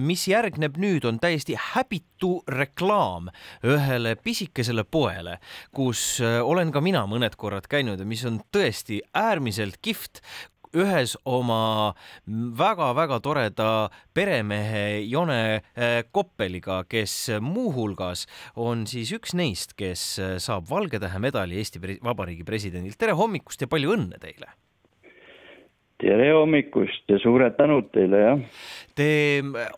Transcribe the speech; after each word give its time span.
mis 0.00 0.26
järgneb 0.30 0.78
nüüd, 0.80 1.06
on 1.08 1.20
täiesti 1.22 1.56
häbitu 1.58 2.40
reklaam 2.50 3.30
ühele 3.66 4.16
pisikesele 4.20 4.84
poele, 4.84 5.38
kus 5.76 6.20
äh, 6.24 6.40
olen 6.44 6.72
ka 6.74 6.82
mina 6.84 7.04
mõned 7.10 7.36
korrad 7.40 7.68
käinud 7.70 8.00
ja 8.00 8.08
mis 8.08 8.24
on 8.28 8.40
tõesti 8.54 9.02
äärmiselt 9.16 9.80
kihvt 9.84 10.22
ühes 10.76 11.16
oma 11.26 11.94
väga-väga 12.28 13.18
toreda 13.24 13.70
peremehe 14.14 15.02
Jone 15.10 15.42
äh, 15.58 16.00
Koppeliga, 16.12 16.84
kes 16.88 17.16
muuhulgas 17.42 18.26
on 18.54 18.86
siis 18.90 19.10
üks 19.16 19.34
neist, 19.34 19.74
kes 19.78 20.04
äh, 20.22 20.38
saab 20.42 20.70
Valge 20.70 21.02
Tähe 21.02 21.22
medali 21.22 21.58
Eesti 21.58 21.82
Vabariigi 22.04 22.46
presidendilt. 22.46 22.98
tere 22.98 23.18
hommikust 23.18 23.66
ja 23.66 23.70
palju 23.70 23.96
õnne 23.96 24.22
teile! 24.22 24.52
Tere 26.00 26.30
hommikust 26.32 27.08
ja 27.10 27.18
suured 27.22 27.56
tänud 27.58 27.90
teile, 27.94 28.22
jah. 28.24 28.40
Te 28.96 29.10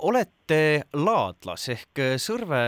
olete 0.03 0.59
Laadlas 0.97 1.69
ehk 1.73 2.01
Sõrve 2.21 2.63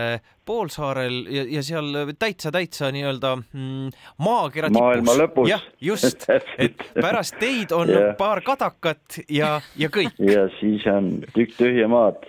poolsaarel 0.47 1.17
ja, 1.33 1.43
ja 1.57 1.63
seal 1.65 2.13
täitsa, 2.21 2.51
täitsa 2.53 2.91
nii-öelda 2.93 3.33
mm, 3.39 3.89
maakera 4.23 4.69
tipus. 4.69 4.81
maailma 4.81 5.17
lõpus. 5.23 5.49
jah, 5.49 5.65
just 5.81 6.27
et 6.63 6.85
pärast 6.93 7.39
teid 7.41 7.73
on 7.75 7.91
yeah. 7.91 8.13
paar 8.19 8.43
kadakat 8.45 9.21
ja, 9.29 9.57
ja 9.79 9.91
kõik. 9.91 10.15
ja 10.21 10.47
siis 10.59 10.85
on 10.91 11.11
tükk 11.33 11.57
tühja 11.59 11.89
maad. 11.91 12.21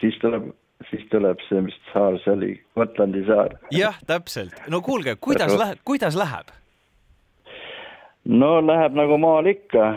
siis 0.00 0.18
tuleb 0.22 0.50
siis 0.90 1.04
tuleb 1.10 1.40
see, 1.48 1.60
mis 1.64 1.76
saar 1.92 2.16
see 2.24 2.32
oli, 2.34 2.52
Gotlandi 2.76 3.24
saar. 3.28 3.56
jah, 3.74 3.98
täpselt. 4.06 4.56
no 4.68 4.80
kuulge, 4.84 5.16
kuidas 5.20 5.54
läheb, 5.56 5.82
kuidas 5.84 6.18
läheb? 6.18 6.52
no 8.24 8.58
läheb 8.64 8.96
nagu 8.98 9.18
maal 9.20 9.48
ikka, 9.50 9.90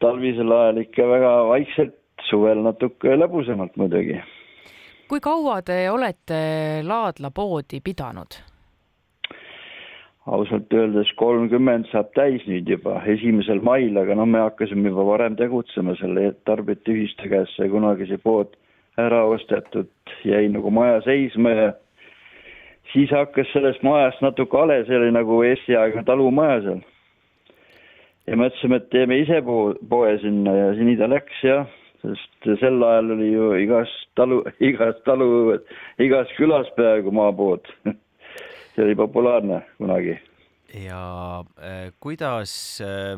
talvisel 0.00 0.52
ajal 0.52 0.82
ikka 0.82 1.06
väga 1.08 1.30
vaikselt, 1.50 1.94
suvel 2.30 2.62
natuke 2.64 3.16
lõbusamalt 3.16 3.76
muidugi. 3.76 4.18
kui 5.08 5.20
kaua 5.22 5.60
te 5.62 5.86
olete 5.90 6.82
Laadla 6.82 7.30
poodi 7.30 7.80
pidanud? 7.80 8.40
ausalt 10.26 10.72
öeldes 10.74 11.12
kolmkümmend 11.16 11.86
saab 11.92 12.08
täis 12.18 12.42
nüüd 12.50 12.66
juba, 12.66 12.98
esimesel 13.06 13.60
mail, 13.62 13.94
aga 14.00 14.16
noh, 14.18 14.26
me 14.26 14.40
hakkasime 14.42 14.90
juba 14.90 15.04
varem 15.06 15.36
tegutsema 15.38 15.94
selle 16.00 16.32
tarbijate 16.48 16.96
ühiste 16.96 17.30
käest 17.30 17.54
sai 17.54 17.68
kunagi 17.70 18.08
see 18.10 18.18
pood 18.18 18.56
ära 18.98 19.22
ostetud, 19.30 19.92
jäi 20.26 20.48
nagu 20.50 20.72
maja 20.74 20.98
seisma 21.06 21.52
ja 21.54 21.68
siis 22.92 23.12
hakkas 23.14 23.52
sellest 23.52 23.86
majast 23.86 24.24
natuke 24.24 24.58
hale, 24.58 24.80
see 24.88 24.98
oli 24.98 25.14
nagu 25.14 25.42
Eesti-aegne 25.46 26.02
talumaja 26.08 26.60
seal 26.64 26.82
ja 28.26 28.38
mõtlesime, 28.38 28.80
et 28.80 28.88
teeme 28.94 29.20
ise 29.22 29.40
poe, 29.46 29.74
poe 29.90 30.16
sinna 30.22 30.54
ja 30.54 30.70
nii 30.76 30.98
ta 31.00 31.08
läks 31.10 31.42
jah, 31.46 31.70
sest 32.02 32.50
sel 32.60 32.82
ajal 32.82 33.14
oli 33.16 33.30
ju 33.32 33.52
igas 33.62 33.92
talu, 34.18 34.42
igas 34.70 34.98
talu, 35.08 35.30
igas 36.02 36.32
külas 36.38 36.70
peaaegu 36.78 37.14
maapood. 37.14 37.70
See 38.76 38.84
oli 38.84 38.96
populaarne 38.98 39.62
kunagi. 39.78 40.18
ja 40.76 41.44
äh, 41.62 41.92
kuidas 42.02 42.82
äh, 42.84 43.16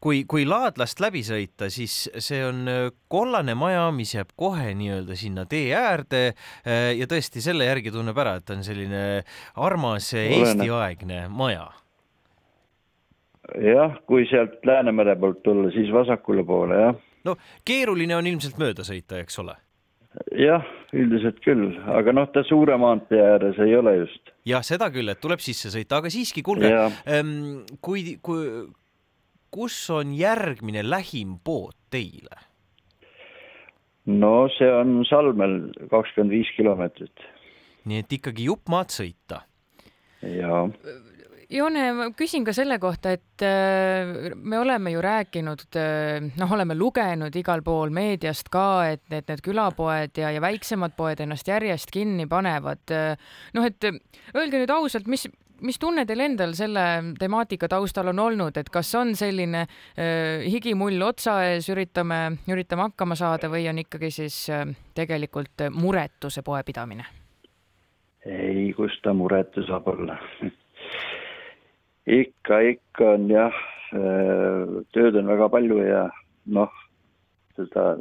kui, 0.00 0.22
kui 0.24 0.46
Laadlast 0.48 1.02
läbi 1.02 1.20
sõita, 1.26 1.68
siis 1.72 2.06
see 2.24 2.38
on 2.46 2.62
äh, 2.70 2.86
kollane 3.12 3.52
maja, 3.58 3.88
mis 3.92 4.14
jääb 4.14 4.32
kohe 4.38 4.70
nii-öelda 4.78 5.18
sinna 5.18 5.44
tee 5.50 5.74
äärde 5.76 6.22
äh, 6.30 6.94
ja 6.96 7.10
tõesti 7.10 7.44
selle 7.44 7.68
järgi 7.68 7.92
tunneb 7.92 8.16
ära, 8.16 8.38
et 8.40 8.54
on 8.54 8.64
selline 8.64 9.02
armas 9.60 10.14
Eesti-aegne 10.16 11.26
maja 11.28 11.68
jah, 13.56 13.96
kui 14.08 14.26
sealt 14.30 14.64
Läänemere 14.66 15.16
poolt 15.20 15.42
tulla, 15.42 15.70
siis 15.74 15.92
vasakule 15.92 16.44
poole, 16.44 16.82
jah. 16.82 17.00
no 17.24 17.36
keeruline 17.68 18.16
on 18.16 18.28
ilmselt 18.30 18.60
mööda 18.60 18.86
sõita, 18.86 19.20
eks 19.22 19.40
ole? 19.42 19.56
jah, 20.38 20.64
üldiselt 20.96 21.38
küll, 21.44 21.70
aga 21.92 22.14
noh, 22.16 22.28
ta 22.32 22.42
suure 22.46 22.76
maantee 22.80 23.20
ääres 23.22 23.58
ei 23.64 23.76
ole 23.76 23.96
just. 24.02 24.34
jah, 24.48 24.64
seda 24.66 24.90
küll, 24.94 25.08
et 25.12 25.20
tuleb 25.22 25.42
sisse 25.44 25.72
sõita, 25.74 26.02
aga 26.02 26.12
siiski, 26.12 26.44
kuulge, 26.46 26.72
ähm, 27.06 27.64
kui, 27.84 28.18
kui, 28.24 28.68
kus 29.54 29.78
on 29.94 30.12
järgmine 30.16 30.84
lähim 30.86 31.38
pood 31.44 31.76
teile? 31.92 32.44
no 34.08 34.48
see 34.56 34.70
on 34.72 35.02
Salmel 35.08 35.60
kakskümmend 35.90 36.32
viis 36.36 36.50
kilomeetrit. 36.56 37.28
nii 37.88 38.04
et 38.04 38.18
ikkagi 38.20 38.48
jupp 38.48 38.68
maad 38.72 38.92
sõita? 38.92 39.44
jaa 40.24 40.66
Joone, 41.48 41.82
ma 41.96 42.06
küsin 42.12 42.44
ka 42.44 42.52
selle 42.52 42.76
kohta, 42.76 43.14
et 43.16 43.42
äh, 43.46 44.34
me 44.36 44.58
oleme 44.60 44.92
ju 44.92 45.00
rääkinud, 45.00 45.62
äh, 45.80 46.26
noh, 46.36 46.50
oleme 46.52 46.76
lugenud 46.76 47.36
igal 47.40 47.62
pool 47.64 47.88
meediast 47.94 48.50
ka, 48.52 48.66
et 48.92 49.06
need, 49.08 49.24
need 49.30 49.40
külapoed 49.46 50.20
ja, 50.20 50.34
ja 50.34 50.42
väiksemad 50.44 50.92
poed 50.98 51.22
ennast 51.24 51.48
järjest 51.48 51.92
kinni 51.94 52.28
panevad. 52.28 52.84
noh, 53.56 53.64
et 53.64 53.88
öelge 54.36 54.60
nüüd 54.60 54.74
ausalt, 54.76 55.08
mis, 55.08 55.24
mis 55.64 55.78
tunne 55.80 56.04
teil 56.06 56.20
endal 56.26 56.52
selle 56.58 56.84
temaatika 57.18 57.68
taustal 57.72 58.12
on 58.12 58.20
olnud, 58.28 58.60
et 58.60 58.68
kas 58.72 58.92
on 58.98 59.14
selline 59.18 59.64
äh, 59.64 60.44
higimull 60.44 61.00
otsa 61.08 61.40
ees, 61.48 61.68
üritame, 61.72 62.20
üritame 62.50 62.88
hakkama 62.90 63.16
saada 63.18 63.48
või 63.48 63.64
on 63.70 63.80
ikkagi 63.86 64.12
siis 64.20 64.44
äh, 64.52 64.66
tegelikult 64.94 65.68
muretu 65.72 66.28
see 66.28 66.44
poepidamine? 66.46 67.08
ei, 68.28 68.68
kus 68.76 68.92
ta 69.00 69.14
muretu 69.16 69.62
saab 69.64 69.86
olla 69.88 70.18
ikka, 72.08 72.60
ikka 72.72 73.14
on 73.16 73.28
jah, 73.30 73.56
äh, 73.92 74.76
tööd 74.96 75.18
on 75.20 75.28
väga 75.30 75.48
palju 75.52 75.80
ja 75.84 76.04
noh, 76.54 76.72
seda 77.56 77.94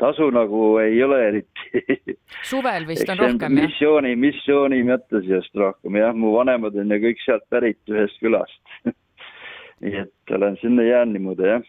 tasu 0.00 0.30
nagu 0.32 0.78
ei 0.80 1.02
ole 1.04 1.18
eriti. 1.28 2.16
suvel 2.48 2.86
vist 2.88 3.08
on 3.12 3.20
rohkem 3.20 3.58
jah? 3.58 3.68
missiooni, 3.68 4.14
missiooni 4.16 4.80
mõttesest 4.88 5.56
rohkem 5.60 6.00
jah, 6.00 6.16
mu 6.16 6.32
vanemad 6.38 6.78
on 6.80 6.96
ju 6.96 7.02
kõik 7.04 7.20
sealt 7.26 7.44
pärit 7.52 7.92
ühest 7.92 8.16
külast 8.22 8.74
nii 9.84 10.00
et 10.06 10.34
olen 10.36 10.56
sinna 10.62 10.88
jäänud 10.88 11.18
niimoodi 11.18 11.52
jah 11.52 11.68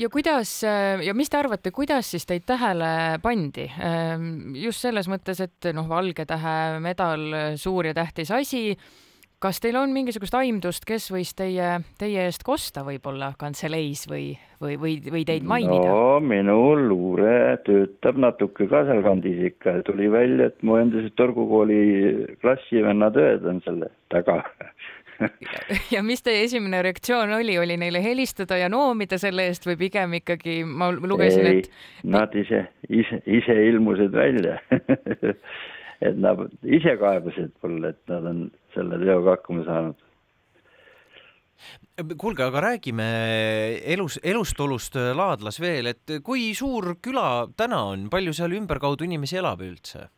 ja 0.00 0.08
kuidas 0.12 0.54
ja 0.62 1.14
mis 1.18 1.32
te 1.32 1.40
arvate, 1.40 1.74
kuidas 1.74 2.14
siis 2.14 2.24
teid 2.28 2.46
tähele 2.48 3.18
pandi? 3.22 3.66
Ähm, 3.82 4.54
just 4.56 4.80
selles 4.80 5.10
mõttes, 5.10 5.42
et 5.44 5.72
noh, 5.76 5.88
Valge 5.90 6.24
Tähe 6.24 6.78
medal, 6.80 7.26
suur 7.60 7.90
ja 7.90 7.92
tähtis 7.98 8.30
asi 8.32 8.78
kas 9.40 9.60
teil 9.62 9.76
on 9.80 9.92
mingisugust 9.94 10.34
aimdust, 10.36 10.84
kes 10.88 11.08
võis 11.12 11.32
teie, 11.36 11.80
teie 12.00 12.26
eest 12.28 12.44
kosta 12.46 12.84
võib-olla 12.84 13.32
kantseleis 13.40 14.04
või, 14.10 14.34
või, 14.60 14.76
või, 14.80 14.98
või 15.14 15.24
teid 15.28 15.46
mainida? 15.48 15.88
no 15.88 16.20
minu 16.24 16.74
luure 16.76 17.56
töötab 17.64 18.20
natuke 18.20 18.68
ka 18.70 18.84
sealkandis 18.88 19.40
ikka, 19.52 19.80
tuli 19.88 20.10
välja, 20.12 20.50
et 20.50 20.60
mu 20.66 20.76
endised 20.80 21.16
Torgu 21.16 21.46
kooli 21.48 21.80
klassivennad 22.44 23.16
õed 23.20 23.48
on 23.48 23.62
selle 23.66 23.92
taga. 24.12 24.42
Ja 25.92 26.00
mis 26.00 26.22
teie 26.24 26.46
esimene 26.46 26.78
reaktsioon 26.80 27.34
oli, 27.36 27.52
oli 27.60 27.74
neile 27.76 28.00
helistada 28.00 28.56
ja 28.56 28.70
noomida 28.72 29.18
selle 29.20 29.50
eest 29.50 29.66
või 29.68 29.76
pigem 29.76 30.14
ikkagi 30.16 30.62
ma 30.64 30.88
lugesin, 30.96 31.44
et 31.50 31.68
Nad 32.08 32.32
ise, 32.40 32.62
ise, 32.88 33.20
ise 33.28 33.56
ilmusid 33.68 34.16
välja 34.16 34.56
et 36.00 36.16
nad 36.16 36.46
ise 36.64 36.94
kaebasid 37.00 37.52
mulle, 37.62 37.92
et 37.92 38.12
nad 38.12 38.28
on 38.30 38.46
selle 38.74 39.00
teoga 39.02 39.36
hakkama 39.36 39.64
saanud. 39.66 40.06
kuulge, 42.16 42.46
aga 42.46 42.62
räägime 42.64 43.06
elus, 43.94 44.16
elust-olust 44.24 44.96
Laadlas 45.16 45.60
veel, 45.60 45.92
et 45.92 46.14
kui 46.24 46.54
suur 46.56 46.94
küla 47.04 47.48
täna 47.56 47.82
on, 47.92 48.08
palju 48.12 48.32
seal 48.32 48.56
ümberkaudu 48.56 49.04
inimesi 49.04 49.36
elab 49.42 49.60
üldse? 49.66 50.08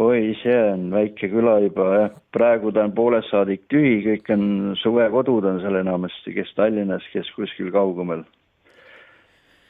oi, 0.00 0.34
see 0.42 0.58
on 0.72 0.84
väike 0.94 1.28
küla 1.32 1.56
juba 1.64 1.86
jah, 1.96 2.12
praegu 2.32 2.70
ta 2.72 2.84
on 2.86 2.92
poolest 2.94 3.32
saadik 3.32 3.64
tühi, 3.72 3.98
kõik 4.04 4.28
on 4.36 4.44
suvekodud 4.80 5.48
on 5.50 5.58
seal 5.64 5.80
enamasti, 5.80 6.34
kes 6.36 6.52
Tallinnas, 6.56 7.08
kes 7.12 7.28
kuskil 7.36 7.72
kaugemal 7.74 8.22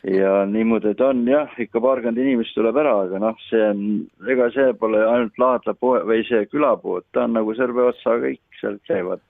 ja 0.05 0.47
niimoodi 0.47 0.95
ta 0.95 1.11
on 1.13 1.25
jah, 1.29 1.51
ikka 1.61 1.81
paarkümmend 1.81 2.21
inimest 2.23 2.55
tuleb 2.57 2.77
ära, 2.81 2.95
aga 3.05 3.21
noh, 3.21 3.41
see 3.49 3.63
on, 3.69 3.83
ega 4.33 4.49
see 4.55 4.73
pole 4.81 5.03
ainult 5.05 5.41
Laadla 5.41 5.75
poe 5.77 6.01
või 6.09 6.25
see 6.29 6.47
külapood, 6.49 7.07
ta 7.13 7.27
on 7.27 7.37
nagu 7.37 7.55
Sõrve 7.59 7.91
otsa 7.91 8.17
kõik 8.23 8.61
sealt 8.61 8.83
käivad. 8.89 9.21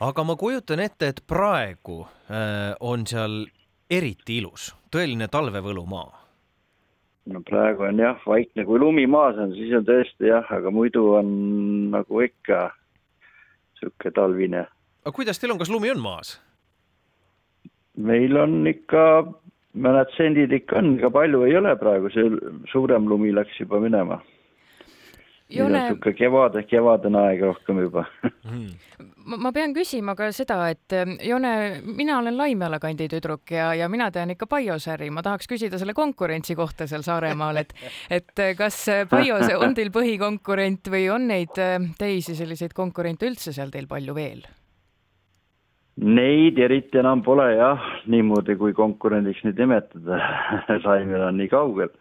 aga 0.00 0.24
ma 0.24 0.36
kujutan 0.36 0.80
ette, 0.80 1.08
et 1.08 1.22
praegu 1.26 2.02
äh, 2.28 2.74
on 2.80 3.06
seal 3.06 3.46
eriti 3.90 4.38
ilus, 4.42 4.72
tõeline 4.92 5.28
talvevõlumaa. 5.32 6.12
no 7.32 7.42
praegu 7.48 7.88
on 7.88 7.98
jah, 7.98 8.20
vaikne, 8.26 8.64
kui 8.68 8.78
lumi 8.78 9.06
maas 9.06 9.40
on, 9.40 9.56
siis 9.56 9.72
on 9.78 9.88
tõesti 9.88 10.28
jah, 10.28 10.46
aga 10.52 10.70
muidu 10.70 11.08
on 11.16 11.34
nagu 11.96 12.20
ikka 12.20 12.70
sihuke 13.80 14.12
talvine. 14.12 14.66
aga 15.04 15.16
kuidas 15.16 15.40
teil 15.40 15.56
on, 15.56 15.58
kas 15.58 15.72
lumi 15.72 15.90
on 15.90 16.00
maas? 16.00 16.40
meil 17.96 18.36
on 18.36 18.66
ikka 18.66 19.24
mõned 19.74 20.12
sendid 20.16 20.52
ikka 20.52 20.78
on, 20.82 20.94
ega 20.98 21.10
palju 21.12 21.46
ei 21.48 21.56
ole 21.56 21.74
praegu, 21.80 22.10
see 22.12 22.28
suurem 22.72 23.08
lumi 23.08 23.32
läks 23.34 23.60
juba 23.62 23.80
minema. 23.82 24.20
Joone, 25.52 25.82
niisugune 25.84 26.16
kevad, 26.16 26.54
kevadine 26.64 27.18
aeg 27.26 27.42
rohkem 27.44 27.82
juba 27.82 28.06
ma, 29.26 29.36
ma 29.36 29.52
pean 29.52 29.74
küsima 29.76 30.14
ka 30.18 30.30
seda, 30.34 30.58
et 30.72 30.94
ähm, 30.96 31.16
Jone, 31.24 31.52
mina 31.84 32.18
olen 32.20 32.38
Laimjala 32.38 32.78
kandi 32.82 33.08
tüdruk 33.12 33.52
ja, 33.54 33.72
ja 33.76 33.88
mina 33.92 34.10
tean 34.14 34.32
ikka 34.34 34.48
Paiosäri, 34.50 35.10
ma 35.12 35.24
tahaks 35.24 35.50
küsida 35.50 35.80
selle 35.80 35.92
konkurentsi 35.98 36.56
kohta 36.58 36.88
seal 36.90 37.04
Saaremaal, 37.06 37.62
et 37.64 37.76
et 38.12 38.44
kas 38.56 38.80
Paios 39.10 39.52
on 39.58 39.76
teil 39.76 39.92
põhikonkurent 39.94 40.88
või 40.92 41.06
on 41.12 41.28
neid 41.28 41.60
äh, 41.60 41.78
teisi 41.98 42.36
selliseid 42.38 42.72
konkurente 42.76 43.28
üldse 43.28 43.52
seal 43.52 43.72
teil 43.74 43.90
palju 43.90 44.16
veel? 44.16 44.44
Neid 46.02 46.58
eriti 46.58 46.98
enam 46.98 47.20
pole 47.22 47.44
jah, 47.54 47.82
niimoodi 48.10 48.56
kui 48.58 48.72
konkurendiks 48.74 49.44
neid 49.46 49.60
nimetada. 49.62 50.18
Laimjal 50.86 51.28
on 51.28 51.38
nii 51.38 51.50
kaugel. 51.52 51.92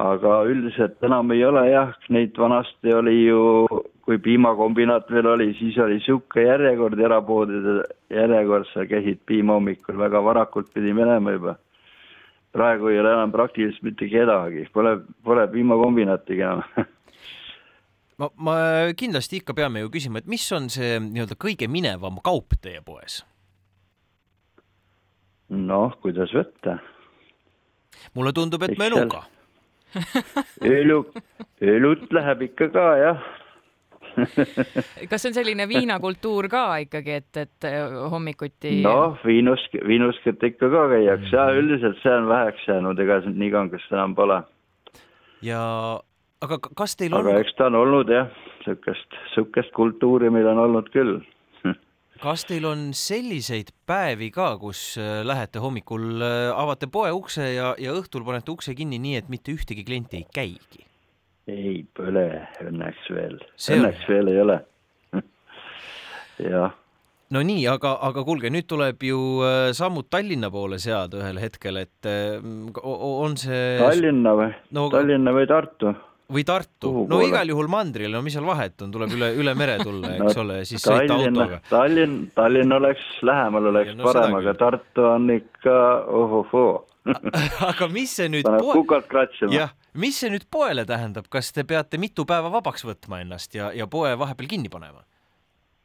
Aga 0.00 0.40
üldiselt 0.48 1.04
enam 1.06 1.30
ei 1.30 1.44
ole 1.46 1.62
jah, 1.68 1.92
neid 2.10 2.38
vanasti 2.40 2.90
oli 2.96 3.14
ju, 3.28 3.68
kui 4.02 4.18
piimakombinaat 4.24 5.10
veel 5.12 5.28
oli, 5.36 5.50
siis 5.58 5.78
oli 5.78 6.00
niisugune 6.00 6.46
järjekord 6.48 7.02
erapoodide 7.06 7.74
järjekord, 8.10 8.66
sa 8.72 8.86
käisid 8.90 9.20
piima 9.28 9.58
hommikul 9.58 10.00
väga 10.00 10.24
varakult 10.24 10.72
pidi 10.74 10.94
minema 10.96 11.36
juba. 11.36 11.58
praegu 12.50 12.88
ei 12.90 12.98
ole 12.98 13.12
enam 13.12 13.30
praktiliselt 13.30 13.84
mitte 13.86 14.08
kedagi, 14.10 14.64
pole, 14.72 14.96
pole 15.22 15.46
piimakombinaatigi 15.52 16.42
enam 16.42 16.64
ma, 18.20 18.28
ma 18.36 18.54
kindlasti 18.98 19.40
ikka 19.40 19.56
peame 19.56 19.84
ju 19.84 19.90
küsima, 19.92 20.20
et 20.20 20.30
mis 20.30 20.44
on 20.56 20.68
see 20.72 20.98
nii-öelda 21.02 21.38
kõige 21.40 21.68
minevam 21.72 22.20
kaup 22.24 22.56
teie 22.60 22.82
poes? 22.84 23.22
noh, 25.50 25.96
kuidas 26.04 26.32
võtta? 26.36 26.78
mulle 28.14 28.34
tundub, 28.36 28.62
et 28.66 28.78
menuga 28.80 29.24
õlu, 30.62 31.02
õlut 31.58 32.12
läheb 32.14 32.50
ikka 32.50 32.70
ka 32.74 32.88
jah 33.00 33.28
kas 35.10 35.26
on 35.28 35.34
selline 35.34 35.66
viinakultuur 35.70 36.48
ka 36.50 36.64
ikkagi, 36.84 37.18
et, 37.22 37.40
et 37.44 37.66
äh, 37.68 37.96
hommikuti? 38.12 38.76
noh, 38.84 39.18
viinusk, 39.24 39.74
viinusket 39.86 40.42
ikka 40.50 40.70
ka 40.72 40.86
käiakse 40.94 41.34
ja 41.34 41.48
mhm. 41.48 41.62
üldiselt 41.62 42.00
see 42.04 42.14
on 42.14 42.28
väheks 42.30 42.68
jäänud, 42.68 43.02
ega 43.02 43.20
nii 43.26 43.50
kangest 43.54 43.92
enam 43.94 44.14
pole. 44.18 44.42
ja 45.46 45.64
aga 46.44 46.58
kas 46.76 46.96
teil 46.96 47.14
on? 47.14 47.26
aga 47.26 47.42
eks 47.42 47.54
ta 47.58 47.68
on 47.68 47.76
olnud 47.80 48.10
jah, 48.12 48.30
sihukest, 48.64 49.18
sihukest 49.34 49.72
kultuuri 49.76 50.30
meil 50.32 50.48
on 50.52 50.62
olnud 50.64 50.88
küll 50.94 51.18
kas 52.24 52.46
teil 52.48 52.66
on 52.70 52.90
selliseid 52.96 53.74
päevi 53.88 54.30
ka, 54.34 54.54
kus 54.62 54.94
äh, 55.00 55.20
lähete 55.26 55.62
hommikul, 55.62 56.10
äh, 56.24 56.48
avate 56.56 56.88
poe 56.92 57.12
ukse 57.16 57.52
ja, 57.54 57.74
ja 57.80 57.96
õhtul 57.96 58.24
panete 58.26 58.54
ukse 58.54 58.76
kinni 58.78 59.00
nii, 59.02 59.20
et 59.20 59.32
mitte 59.32 59.54
ühtegi 59.56 59.84
klienti 59.86 60.22
ei 60.22 60.28
käigi? 60.32 60.84
ei 61.50 61.80
põle 61.96 62.26
õnneks 62.64 63.08
veel, 63.12 63.40
õnneks 63.76 64.04
on... 64.06 64.12
veel 64.14 64.32
ei 64.32 64.44
ole 64.44 64.60
jah. 66.52 66.76
no 67.36 67.42
nii, 67.44 67.66
aga, 67.68 67.98
aga 68.08 68.24
kuulge, 68.24 68.52
nüüd 68.54 68.68
tuleb 68.70 69.04
ju 69.04 69.24
äh, 69.44 69.70
sammud 69.76 70.08
Tallinna 70.08 70.48
poole 70.52 70.80
seada 70.80 71.20
ühel 71.20 71.42
hetkel, 71.42 71.84
et 71.84 72.08
on 72.80 73.36
see 73.36 73.74
Tallinna 73.82 74.38
või 74.40 74.54
no,? 74.72 74.88
Tallinna 74.94 75.36
või 75.36 75.50
Tartu? 75.50 75.98
Või 76.30 76.44
Tartu, 76.46 76.92
no 77.04 77.18
poole? 77.18 77.30
igal 77.30 77.50
juhul 77.52 77.70
mandril, 77.72 78.12
no 78.14 78.22
mis 78.24 78.36
seal 78.36 78.46
vahet 78.48 78.84
on, 78.84 78.92
tuleb 78.94 79.14
üle, 79.16 79.32
üle 79.40 79.54
mere 79.58 79.78
tulla, 79.82 80.14
eks 80.16 80.36
no, 80.38 80.44
ole, 80.44 80.60
siis 80.68 80.84
sõita 80.84 81.16
autoga. 81.16 81.60
Tallinn, 81.70 82.20
Tallinn 82.36 82.76
oleks 82.78 83.04
lähemal, 83.26 83.70
oleks 83.72 83.92
ja, 83.92 83.98
no, 83.98 84.06
parem, 84.08 84.38
aga 84.40 84.54
Tartu 84.60 85.06
on 85.10 85.28
ikka 85.34 85.76
ohohoo 86.20 86.70
aga 87.70 87.88
mis 87.88 88.12
see 88.18 88.28
nüüd 88.28 88.44
Paneb 88.44 88.64
poe... 88.64 88.74
kukalt 88.82 89.06
kratsima. 89.10 89.52
jah, 89.54 89.72
mis 89.98 90.18
see 90.20 90.30
nüüd 90.32 90.44
poele 90.52 90.84
tähendab, 90.88 91.30
kas 91.32 91.52
te 91.56 91.64
peate 91.68 92.00
mitu 92.00 92.26
päeva 92.28 92.52
vabaks 92.52 92.84
võtma 92.86 93.22
ennast 93.24 93.56
ja, 93.56 93.70
ja 93.76 93.88
poe 93.90 94.12
vahepeal 94.20 94.50
kinni 94.50 94.72
panema? 94.72 95.02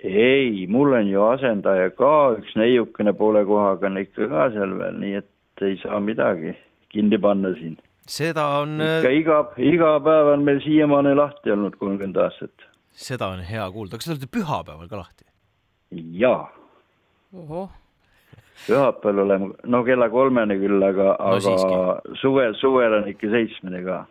ei, 0.06 0.68
mul 0.70 0.94
on 0.98 1.08
ju 1.10 1.24
asendaja 1.30 1.90
ka, 1.96 2.12
üks 2.40 2.58
neiukene 2.60 3.16
poole 3.18 3.46
kohaga 3.48 3.88
on 3.90 4.02
ikka 4.04 4.28
ka 4.32 4.50
seal 4.54 4.76
veel, 4.82 5.00
nii 5.02 5.20
et 5.22 5.66
ei 5.66 5.80
saa 5.82 6.02
midagi 6.04 6.54
kinni 6.92 7.20
panna 7.22 7.54
siin 7.56 7.78
seda 8.08 8.46
on. 8.62 8.78
ikka 8.82 9.10
äh, 9.10 9.18
iga, 9.20 9.40
iga 9.58 9.92
päev 10.04 10.32
on 10.36 10.46
meil 10.46 10.62
siiamaani 10.64 11.16
lahti 11.18 11.54
olnud 11.54 11.78
kolmkümmend 11.80 12.18
aastat. 12.22 12.68
seda 12.92 13.32
on 13.34 13.42
hea 13.44 13.66
kuulda, 13.72 13.98
kas 13.98 14.08
te 14.08 14.14
olete 14.14 14.30
pühapäeval 14.32 14.90
ka 14.90 15.00
lahti? 15.02 15.26
jaa. 15.92 16.50
pühapäeval 18.68 19.24
oleme, 19.26 19.54
no 19.64 19.84
kella 19.84 20.10
kolmeni 20.10 20.60
küll, 20.62 20.82
aga 20.84 21.16
no,, 21.20 21.38
aga 21.38 22.18
suvel, 22.22 22.58
suvel 22.62 23.00
on 23.02 23.10
ikka 23.10 23.32
seitsmeni 23.34 23.84
ka. 23.86 24.04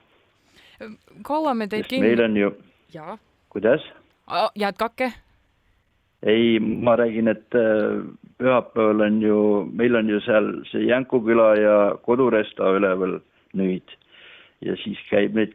kaua 1.22 1.54
me 1.54 1.68
teid 1.70 1.86
kinni? 1.86 2.08
meil 2.08 2.24
on 2.24 2.36
ju. 2.36 2.54
kuidas? 3.48 3.86
jätkake. 4.58 5.12
ei, 6.22 6.58
ma 6.58 6.96
räägin, 6.96 7.28
et 7.30 7.54
äh, 7.54 8.02
pühapäeval 8.42 9.06
on 9.06 9.22
ju, 9.22 9.38
meil 9.70 10.02
on 10.02 10.10
ju 10.10 10.18
seal 10.26 10.50
see 10.72 10.88
Jänku 10.88 11.22
küla 11.22 11.54
ja 11.60 11.78
koduresto 12.02 12.74
üleval 12.74 13.20
nüüd. 13.58 13.98
ja 14.64 14.76
siis 14.80 14.98
käib 15.10 15.36
neid 15.36 15.54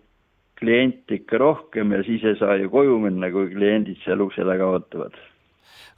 kliente 0.59 1.15
ikka 1.21 1.39
rohkem 1.39 1.95
ja 1.95 2.03
siis 2.03 2.23
ei 2.27 2.37
saa 2.39 2.59
ju 2.59 2.69
koju 2.69 2.99
minna, 3.05 3.31
kui 3.31 3.49
kliendid 3.53 4.01
seal 4.03 4.21
ukse 4.25 4.45
taga 4.45 4.67
ootavad 4.75 5.15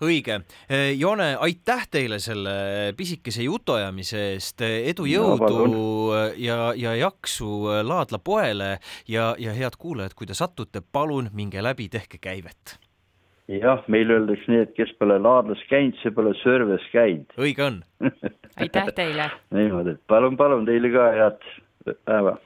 õige. 0.01 0.39
Joone, 0.97 1.35
aitäh 1.39 1.85
teile 1.91 2.19
selle 2.21 2.53
pisikese 2.97 3.45
jutuajamise 3.45 4.21
eest, 4.33 4.63
edu, 4.65 5.05
jõudu 5.09 5.65
no, 5.69 6.15
ja, 6.39 6.71
ja 6.77 6.95
jaksu 6.97 7.69
Laadla 7.85 8.21
poele 8.23 8.71
ja, 9.09 9.31
ja 9.39 9.55
head 9.57 9.77
kuulajad, 9.81 10.15
kui 10.17 10.29
te 10.29 10.37
satute, 10.37 10.81
palun 10.81 11.29
minge 11.37 11.61
läbi, 11.63 11.89
tehke 11.91 12.21
käivet. 12.21 12.77
jah, 13.51 13.81
meil 13.91 14.09
öeldakse 14.13 14.47
nii, 14.51 14.65
et 14.65 14.75
kes 14.77 14.93
pole 14.99 15.17
Laadlas 15.19 15.61
käinud, 15.69 15.97
see 16.01 16.13
pole 16.15 16.33
Sõrves 16.41 16.85
käinud. 16.93 17.33
õige 17.37 17.67
on 17.67 17.81
aitäh 18.61 18.93
teile 18.95 19.29
niimoodi, 19.53 19.97
palun, 20.07 20.37
palun 20.39 20.65
teile 20.65 20.93
ka 20.93 21.11
head 21.17 21.51
päeva 22.05 22.37